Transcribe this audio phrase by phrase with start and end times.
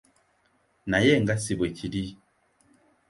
[0.89, 2.03] Naye nga si bwe kiri.